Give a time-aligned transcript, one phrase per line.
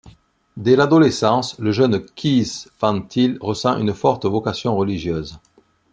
[0.57, 5.39] Dès l'adolescence, le jeune Kees van Til ressent une forte vocation religieuse.